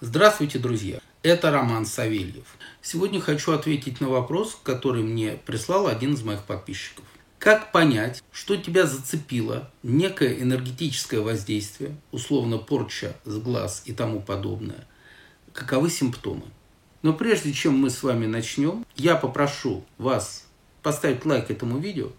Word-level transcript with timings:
Здравствуйте, 0.00 0.58
друзья! 0.58 1.00
Это 1.22 1.50
Роман 1.50 1.86
Савельев. 1.86 2.44
Сегодня 2.82 3.18
хочу 3.18 3.52
ответить 3.52 3.98
на 4.02 4.10
вопрос, 4.10 4.58
который 4.62 5.02
мне 5.02 5.38
прислал 5.46 5.86
один 5.86 6.12
из 6.12 6.22
моих 6.22 6.42
подписчиков. 6.42 7.06
Как 7.38 7.72
понять, 7.72 8.22
что 8.30 8.58
тебя 8.58 8.84
зацепило 8.84 9.70
некое 9.82 10.42
энергетическое 10.42 11.22
воздействие, 11.22 11.96
условно 12.12 12.58
порча 12.58 13.16
с 13.24 13.38
глаз 13.38 13.84
и 13.86 13.94
тому 13.94 14.20
подобное? 14.20 14.86
Каковы 15.54 15.88
симптомы? 15.88 16.44
Но 17.00 17.14
прежде 17.14 17.54
чем 17.54 17.78
мы 17.78 17.88
с 17.88 18.02
вами 18.02 18.26
начнем, 18.26 18.84
я 18.96 19.16
попрошу 19.16 19.82
вас 19.96 20.46
поставить 20.82 21.24
лайк 21.24 21.50
этому 21.50 21.78
видео 21.78 22.10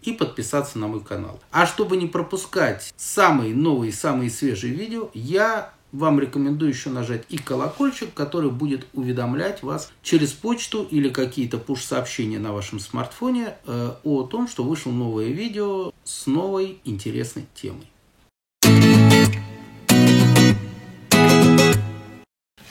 и 0.00 0.12
подписаться 0.12 0.78
на 0.78 0.86
мой 0.86 1.04
канал. 1.04 1.42
А 1.50 1.66
чтобы 1.66 1.98
не 1.98 2.06
пропускать 2.06 2.94
самые 2.96 3.54
новые, 3.54 3.92
самые 3.92 4.30
свежие 4.30 4.72
видео, 4.72 5.10
я 5.12 5.74
вам 5.92 6.20
рекомендую 6.20 6.70
еще 6.70 6.90
нажать 6.90 7.24
и 7.28 7.38
колокольчик, 7.38 8.12
который 8.12 8.50
будет 8.50 8.86
уведомлять 8.92 9.62
вас 9.62 9.90
через 10.02 10.32
почту 10.32 10.86
или 10.90 11.08
какие-то 11.08 11.58
пуш-сообщения 11.58 12.38
на 12.38 12.52
вашем 12.52 12.78
смартфоне 12.78 13.56
э, 13.66 13.94
о 14.04 14.22
том, 14.24 14.48
что 14.48 14.64
вышло 14.64 14.90
новое 14.90 15.28
видео 15.28 15.92
с 16.04 16.26
новой 16.26 16.80
интересной 16.84 17.46
темой. 17.54 17.88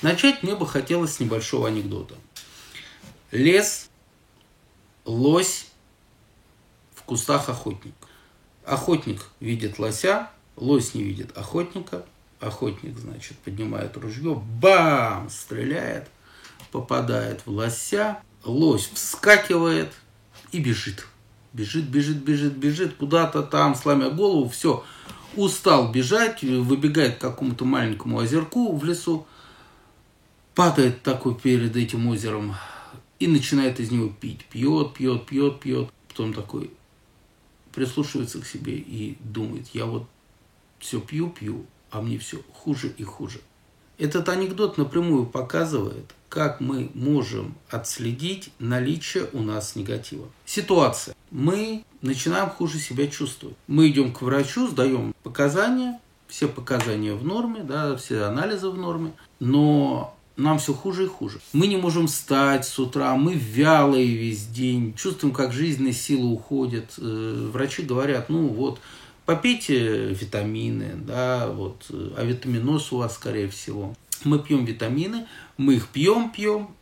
Начать 0.04 0.44
мне 0.44 0.56
бы 0.56 0.68
хотелось 0.68 1.16
с 1.16 1.20
небольшого 1.20 1.70
анекдота. 1.70 2.16
Лес, 3.32 3.90
лось, 5.06 5.68
в 6.94 7.02
кустах 7.02 7.50
охотник. 7.50 7.96
Охотник 8.64 9.26
видит 9.40 9.80
лося, 9.80 10.30
лось 10.56 10.94
не 10.94 11.02
видит 11.02 11.36
охотника– 11.36 12.06
охотник, 12.40 12.98
значит, 12.98 13.38
поднимает 13.40 13.98
ружье, 13.98 14.42
бам, 14.60 15.30
стреляет, 15.30 16.10
попадает 16.72 17.42
в 17.46 17.50
лося, 17.50 18.20
лось 18.44 18.90
вскакивает 18.94 19.94
и 20.52 20.60
бежит. 20.60 21.08
Бежит, 21.54 21.86
бежит, 21.86 22.18
бежит, 22.18 22.54
бежит, 22.54 22.96
куда-то 22.96 23.42
там, 23.42 23.74
сломя 23.76 24.10
голову, 24.10 24.50
все, 24.50 24.84
устал 25.36 25.92
бежать, 25.92 26.44
выбегает 26.44 27.16
к 27.18 27.22
какому-то 27.22 27.66
маленькому 27.66 28.18
озерку 28.18 28.76
в 28.76 28.84
лесу, 28.84 29.26
падает 30.54 31.04
такой 31.04 31.36
перед 31.36 31.76
этим 31.76 32.08
озером 32.08 32.56
и 33.20 33.28
начинает 33.28 33.80
из 33.80 33.92
него 33.92 34.10
пить. 34.10 34.46
Пьет, 34.46 34.94
пьет, 34.94 35.26
пьет, 35.26 35.60
пьет. 35.60 35.90
Потом 36.08 36.34
такой 36.34 36.72
прислушивается 37.74 38.42
к 38.42 38.46
себе 38.46 38.76
и 38.76 39.18
думает, 39.20 39.68
я 39.74 39.86
вот 39.86 40.08
все 40.80 41.00
пью, 41.00 41.30
пью, 41.30 41.66
а 41.92 42.02
мне 42.02 42.18
все 42.18 42.42
хуже 42.54 42.94
и 42.98 43.04
хуже. 43.04 43.40
Этот 43.98 44.30
анекдот 44.30 44.78
напрямую 44.78 45.26
показывает, 45.26 46.14
как 46.30 46.60
мы 46.62 46.92
можем 46.94 47.56
отследить 47.70 48.52
наличие 48.60 49.28
у 49.34 49.42
нас 49.42 49.76
негатива. 49.76 50.28
Ситуация. 50.46 51.16
Мы 51.32 51.84
начинаем 52.02 52.50
хуже 52.50 52.80
себя 52.80 53.08
чувствовать. 53.08 53.58
Мы 53.68 53.90
идем 53.90 54.14
к 54.14 54.22
врачу, 54.22 54.68
сдаем 54.68 55.16
показания, 55.24 56.00
все 56.28 56.48
показания 56.48 57.14
в 57.14 57.26
норме, 57.26 57.64
да, 57.64 57.96
все 57.96 58.24
анализы 58.24 58.70
в 58.70 58.78
норме, 58.78 59.14
но 59.40 60.16
нам 60.36 60.60
все 60.60 60.74
хуже 60.74 61.06
и 61.06 61.08
хуже. 61.08 61.40
Мы 61.54 61.68
не 61.68 61.78
можем 61.78 62.08
встать 62.08 62.66
с 62.66 62.78
утра, 62.78 63.16
мы 63.16 63.34
вялые 63.34 64.06
весь 64.06 64.46
день, 64.46 64.94
чувствуем, 64.94 65.34
как 65.34 65.52
жизненные 65.52 65.94
силы 65.94 66.32
уходят. 66.32 66.94
Э, 66.98 67.50
врачи 67.52 67.82
говорят, 67.82 68.30
ну 68.30 68.48
вот, 68.48 68.80
Попейте 69.28 70.08
витамины, 70.14 70.94
да, 70.96 71.50
вот, 71.50 71.88
а 71.90 72.24
витаминоз 72.24 72.94
у 72.94 73.00
вас, 73.00 73.16
скорее 73.16 73.50
всего. 73.50 73.94
Мы 74.24 74.40
пьем 74.40 74.64
витамины, 74.64 75.28
мы 75.58 75.76
их 75.76 75.90
пьем, 75.90 76.32
пьем, 76.32 76.74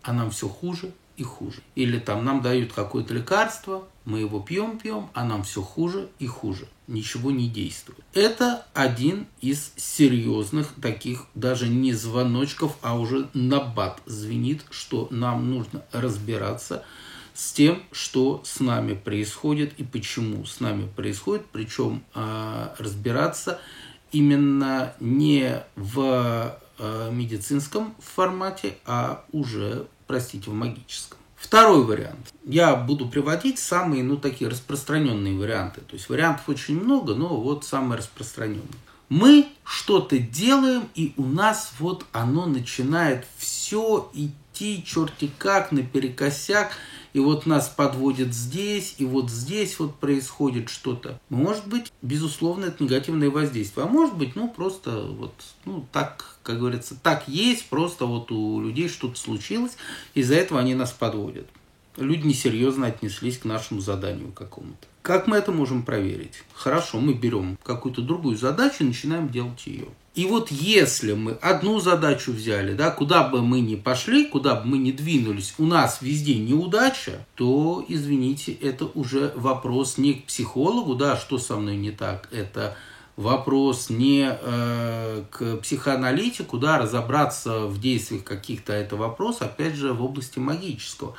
а 0.00 0.14
нам 0.14 0.30
все 0.30 0.48
хуже 0.48 0.94
и 1.18 1.22
хуже. 1.22 1.60
Или 1.74 1.98
там 1.98 2.24
нам 2.24 2.40
дают 2.40 2.72
какое-то 2.72 3.12
лекарство, 3.12 3.86
мы 4.06 4.20
его 4.20 4.40
пьем, 4.40 4.78
пьем, 4.78 5.10
а 5.12 5.22
нам 5.22 5.42
все 5.42 5.60
хуже 5.60 6.08
и 6.18 6.26
хуже. 6.26 6.66
Ничего 6.86 7.30
не 7.30 7.46
действует. 7.50 8.00
Это 8.14 8.66
один 8.72 9.26
из 9.42 9.74
серьезных 9.76 10.68
таких, 10.80 11.26
даже 11.34 11.68
не 11.68 11.92
звоночков, 11.92 12.78
а 12.80 12.98
уже 12.98 13.28
набат 13.34 14.00
звенит, 14.06 14.64
что 14.70 15.08
нам 15.10 15.50
нужно 15.50 15.82
разбираться 15.92 16.86
с 17.34 17.52
тем, 17.52 17.82
что 17.92 18.42
с 18.44 18.60
нами 18.60 18.94
происходит 18.94 19.74
и 19.78 19.84
почему 19.84 20.44
с 20.44 20.60
нами 20.60 20.88
происходит, 20.88 21.46
причем 21.52 22.02
э, 22.14 22.74
разбираться 22.78 23.60
именно 24.12 24.94
не 25.00 25.62
в 25.74 26.58
э, 26.78 27.10
медицинском 27.10 27.94
формате, 27.98 28.76
а 28.84 29.24
уже, 29.32 29.86
простите, 30.06 30.50
в 30.50 30.54
магическом. 30.54 31.18
Второй 31.36 31.84
вариант. 31.84 32.32
Я 32.44 32.76
буду 32.76 33.08
приводить 33.08 33.58
самые, 33.58 34.04
ну, 34.04 34.16
такие 34.16 34.48
распространенные 34.48 35.36
варианты. 35.36 35.80
То 35.80 35.94
есть 35.94 36.08
вариантов 36.08 36.48
очень 36.48 36.80
много, 36.80 37.14
но 37.14 37.28
вот 37.28 37.64
самые 37.64 37.98
распространенные. 37.98 38.62
Мы 39.08 39.48
что-то 39.64 40.18
делаем, 40.18 40.88
и 40.94 41.14
у 41.16 41.24
нас 41.24 41.72
вот 41.80 42.06
оно 42.12 42.46
начинает 42.46 43.26
все 43.36 44.08
идти 44.14 44.36
черти 44.54 45.30
как, 45.38 45.72
наперекосяк, 45.72 46.72
и 47.12 47.20
вот 47.20 47.46
нас 47.46 47.68
подводят 47.68 48.32
здесь, 48.32 48.94
и 48.98 49.04
вот 49.04 49.30
здесь 49.30 49.78
вот 49.78 49.96
происходит 49.96 50.68
что-то. 50.68 51.20
Может 51.28 51.66
быть, 51.66 51.92
безусловно, 52.00 52.66
это 52.66 52.82
негативное 52.82 53.30
воздействие, 53.30 53.86
а 53.86 53.88
может 53.88 54.16
быть, 54.16 54.36
ну, 54.36 54.48
просто 54.48 55.02
вот, 55.02 55.34
ну, 55.64 55.86
так, 55.92 56.38
как 56.42 56.58
говорится, 56.58 56.96
так 57.02 57.28
есть, 57.28 57.68
просто 57.68 58.06
вот 58.06 58.30
у 58.30 58.60
людей 58.60 58.88
что-то 58.88 59.18
случилось, 59.18 59.76
из-за 60.14 60.36
этого 60.36 60.60
они 60.60 60.74
нас 60.74 60.92
подводят. 60.92 61.46
Люди 61.96 62.26
несерьезно 62.26 62.86
отнеслись 62.86 63.38
к 63.38 63.44
нашему 63.44 63.80
заданию 63.80 64.32
какому-то. 64.32 64.86
Как 65.02 65.26
мы 65.26 65.36
это 65.36 65.50
можем 65.52 65.82
проверить? 65.82 66.44
Хорошо, 66.54 67.00
мы 67.00 67.12
берем 67.12 67.58
какую-то 67.64 68.02
другую 68.02 68.36
задачу 68.36 68.76
и 68.80 68.86
начинаем 68.86 69.28
делать 69.28 69.66
ее. 69.66 69.88
И 70.14 70.26
вот 70.26 70.50
если 70.50 71.14
мы 71.14 71.32
одну 71.32 71.80
задачу 71.80 72.32
взяли, 72.32 72.74
да, 72.74 72.90
куда 72.90 73.26
бы 73.26 73.42
мы 73.42 73.60
ни 73.60 73.76
пошли, 73.76 74.26
куда 74.26 74.54
бы 74.56 74.66
мы 74.66 74.78
ни 74.78 74.92
двинулись, 74.92 75.54
у 75.58 75.64
нас 75.64 76.02
везде 76.02 76.38
неудача, 76.38 77.26
то, 77.34 77.84
извините, 77.88 78.52
это 78.52 78.84
уже 78.94 79.32
вопрос 79.34 79.96
не 79.96 80.14
к 80.14 80.26
психологу, 80.26 80.94
да, 80.94 81.16
что 81.16 81.38
со 81.38 81.56
мной 81.56 81.76
не 81.76 81.92
так, 81.92 82.28
это 82.30 82.76
вопрос 83.16 83.88
не 83.88 84.28
э, 84.30 85.24
к 85.30 85.56
психоаналитику, 85.56 86.58
да, 86.58 86.78
разобраться 86.78 87.66
в 87.66 87.80
действиях 87.80 88.24
каких-то, 88.24 88.74
это 88.74 88.96
вопрос, 88.96 89.40
опять 89.40 89.74
же, 89.74 89.94
в 89.94 90.04
области 90.04 90.38
магического 90.38 91.16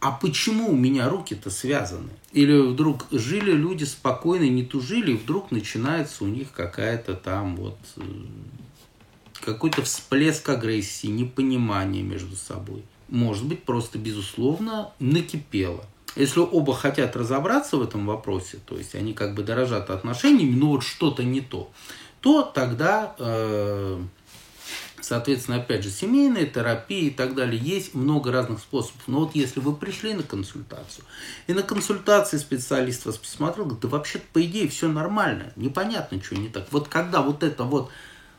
а 0.00 0.12
почему 0.12 0.70
у 0.70 0.76
меня 0.76 1.08
руки-то 1.08 1.50
связаны? 1.50 2.10
Или 2.32 2.58
вдруг 2.58 3.06
жили 3.10 3.52
люди 3.52 3.84
спокойно, 3.84 4.48
не 4.48 4.64
тужили, 4.64 5.12
и 5.12 5.16
вдруг 5.16 5.50
начинается 5.50 6.24
у 6.24 6.26
них 6.26 6.52
какая-то 6.52 7.14
там 7.14 7.56
вот 7.56 7.78
э, 7.96 8.02
какой-то 9.40 9.82
всплеск 9.82 10.48
агрессии, 10.48 11.06
непонимания 11.06 12.02
между 12.02 12.36
собой. 12.36 12.82
Может 13.08 13.46
быть, 13.46 13.62
просто, 13.62 13.98
безусловно, 13.98 14.92
накипело. 14.98 15.84
Если 16.16 16.40
оба 16.40 16.74
хотят 16.74 17.14
разобраться 17.14 17.76
в 17.76 17.82
этом 17.82 18.06
вопросе, 18.06 18.58
то 18.64 18.76
есть 18.76 18.94
они 18.94 19.12
как 19.12 19.34
бы 19.34 19.42
дорожат 19.42 19.90
отношениями, 19.90 20.56
но 20.56 20.68
вот 20.68 20.82
что-то 20.82 21.22
не 21.22 21.40
то, 21.40 21.70
то 22.20 22.42
тогда 22.42 23.14
э, 23.18 24.02
Соответственно, 25.00 25.58
опять 25.58 25.84
же, 25.84 25.90
семейная 25.90 26.46
терапия 26.46 27.08
и 27.08 27.10
так 27.10 27.34
далее. 27.34 27.60
Есть 27.60 27.94
много 27.94 28.32
разных 28.32 28.60
способов. 28.60 29.02
Но 29.06 29.20
вот 29.20 29.34
если 29.34 29.60
вы 29.60 29.74
пришли 29.74 30.14
на 30.14 30.22
консультацию, 30.22 31.04
и 31.46 31.52
на 31.52 31.62
консультации 31.62 32.38
специалист 32.38 33.06
вас 33.06 33.16
посмотрел, 33.16 33.66
говорит, 33.66 33.82
да 33.82 33.88
вообще 33.88 34.18
по 34.18 34.44
идее 34.44 34.68
все 34.68 34.88
нормально, 34.88 35.52
непонятно, 35.56 36.22
что 36.22 36.34
не 36.36 36.48
так. 36.48 36.66
Вот 36.72 36.88
когда 36.88 37.22
вот 37.22 37.42
это 37.42 37.64
вот 37.64 37.90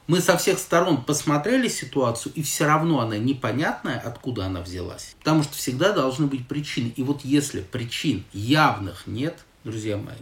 мы 0.07 0.21
со 0.21 0.37
всех 0.37 0.57
сторон 0.57 1.03
посмотрели 1.03 1.67
ситуацию, 1.67 2.31
и 2.33 2.41
все 2.41 2.65
равно 2.65 3.01
она 3.01 3.17
непонятная, 3.17 3.99
откуда 3.99 4.45
она 4.45 4.61
взялась. 4.61 5.15
Потому 5.19 5.43
что 5.43 5.53
всегда 5.55 5.91
должны 5.91 6.27
быть 6.27 6.47
причины. 6.47 6.93
И 6.95 7.03
вот 7.03 7.25
если 7.25 7.61
причин 7.61 8.23
явных 8.31 9.05
нет, 9.05 9.37
друзья 9.65 9.97
мои, 9.97 10.15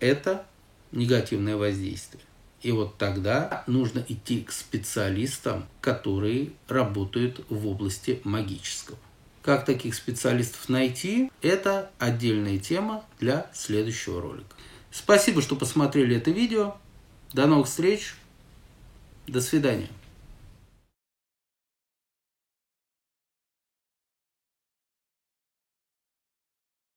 это 0.00 0.44
негативное 0.90 1.56
воздействие. 1.56 2.22
И 2.64 2.72
вот 2.72 2.96
тогда 2.96 3.62
нужно 3.66 4.02
идти 4.08 4.40
к 4.40 4.50
специалистам, 4.50 5.66
которые 5.82 6.52
работают 6.66 7.44
в 7.50 7.68
области 7.68 8.22
магического. 8.24 8.96
Как 9.42 9.66
таких 9.66 9.94
специалистов 9.94 10.70
найти, 10.70 11.30
это 11.42 11.90
отдельная 11.98 12.58
тема 12.58 13.04
для 13.20 13.50
следующего 13.52 14.22
ролика. 14.22 14.56
Спасибо, 14.90 15.42
что 15.42 15.56
посмотрели 15.56 16.16
это 16.16 16.30
видео. 16.30 16.76
До 17.34 17.46
новых 17.46 17.66
встреч. 17.66 18.14
До 19.26 19.42
свидания. 19.42 19.90